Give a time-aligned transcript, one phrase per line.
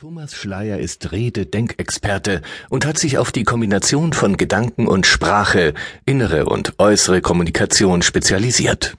[0.00, 5.74] Thomas Schleier ist Rede-Denkexperte und hat sich auf die Kombination von Gedanken und Sprache,
[6.06, 8.96] innere und äußere Kommunikation spezialisiert.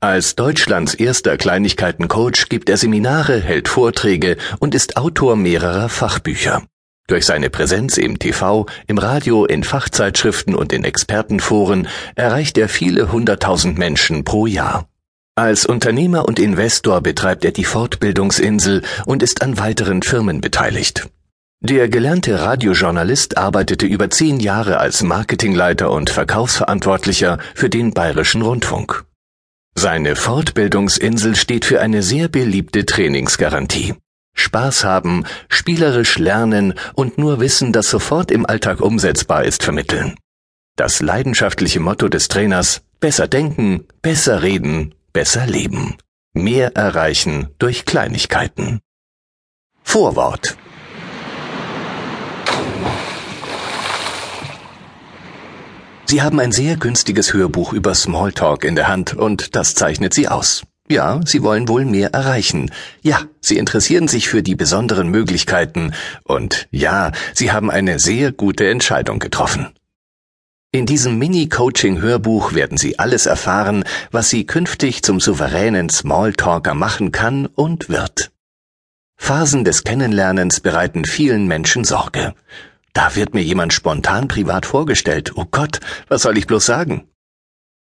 [0.00, 6.62] Als Deutschlands erster Kleinigkeiten-Coach gibt er Seminare, hält Vorträge und ist Autor mehrerer Fachbücher.
[7.06, 13.10] Durch seine Präsenz im TV, im Radio, in Fachzeitschriften und in Expertenforen erreicht er viele
[13.10, 14.86] hunderttausend Menschen pro Jahr.
[15.34, 21.08] Als Unternehmer und Investor betreibt er die Fortbildungsinsel und ist an weiteren Firmen beteiligt.
[21.60, 29.06] Der gelernte Radiojournalist arbeitete über zehn Jahre als Marketingleiter und Verkaufsverantwortlicher für den Bayerischen Rundfunk.
[29.74, 33.94] Seine Fortbildungsinsel steht für eine sehr beliebte Trainingsgarantie.
[34.34, 40.14] Spaß haben, spielerisch lernen und nur Wissen, das sofort im Alltag umsetzbar ist, vermitteln.
[40.76, 45.96] Das leidenschaftliche Motto des Trainers Besser denken, besser reden, besser leben.
[46.32, 48.80] Mehr erreichen durch Kleinigkeiten.
[49.82, 50.56] Vorwort.
[56.06, 60.28] Sie haben ein sehr günstiges Hörbuch über Smalltalk in der Hand und das zeichnet Sie
[60.28, 60.62] aus.
[60.88, 62.70] Ja, Sie wollen wohl mehr erreichen.
[63.00, 68.68] Ja, Sie interessieren sich für die besonderen Möglichkeiten und ja, Sie haben eine sehr gute
[68.68, 69.68] Entscheidung getroffen.
[70.74, 77.44] In diesem Mini-Coaching-Hörbuch werden Sie alles erfahren, was Sie künftig zum souveränen Smalltalker machen kann
[77.44, 78.32] und wird.
[79.18, 82.34] Phasen des Kennenlernens bereiten vielen Menschen Sorge.
[82.94, 85.32] Da wird mir jemand spontan privat vorgestellt.
[85.36, 87.06] Oh Gott, was soll ich bloß sagen?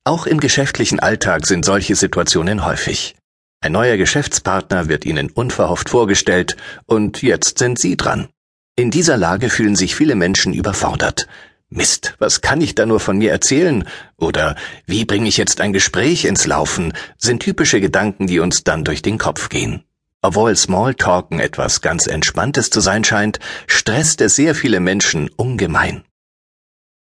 [0.04, 3.16] Auch im geschäftlichen Alltag sind solche Situationen häufig.
[3.62, 8.28] Ein neuer Geschäftspartner wird Ihnen unverhofft vorgestellt und jetzt sind Sie dran.
[8.76, 11.30] In dieser Lage fühlen sich viele Menschen überfordert.
[11.74, 13.88] Mist, was kann ich da nur von mir erzählen?
[14.18, 16.92] Oder wie bringe ich jetzt ein Gespräch ins Laufen?
[17.18, 19.86] sind typische Gedanken, die uns dann durch den Kopf gehen.
[20.22, 26.04] Obwohl Smalltalken etwas ganz Entspanntes zu sein scheint, stresst es sehr viele Menschen ungemein.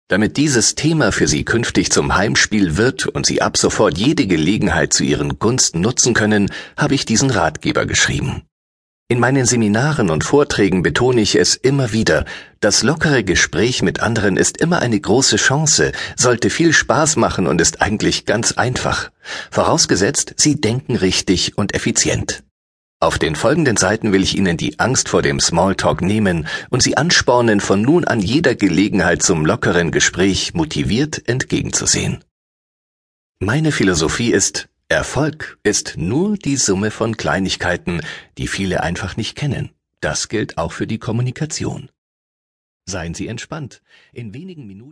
[0.06, 4.92] Damit dieses Thema für Sie künftig zum Heimspiel wird und Sie ab sofort jede Gelegenheit
[4.92, 8.42] zu Ihren Gunsten nutzen können, habe ich diesen Ratgeber geschrieben.
[9.12, 12.24] In meinen Seminaren und Vorträgen betone ich es immer wieder,
[12.60, 17.60] das lockere Gespräch mit anderen ist immer eine große Chance, sollte viel Spaß machen und
[17.60, 19.10] ist eigentlich ganz einfach.
[19.50, 22.42] Vorausgesetzt, Sie denken richtig und effizient.
[23.00, 26.96] Auf den folgenden Seiten will ich Ihnen die Angst vor dem Smalltalk nehmen und Sie
[26.96, 32.24] anspornen, von nun an jeder Gelegenheit zum lockeren Gespräch motiviert entgegenzusehen.
[33.40, 38.02] Meine Philosophie ist, Erfolg ist nur die Summe von Kleinigkeiten,
[38.36, 39.70] die viele einfach nicht kennen.
[40.00, 41.90] Das gilt auch für die Kommunikation.
[42.84, 43.80] Seien Sie entspannt.
[44.12, 44.90] In wenigen Minuten